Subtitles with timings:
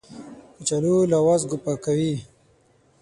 [0.55, 2.15] کچالو له وازګو پاکوي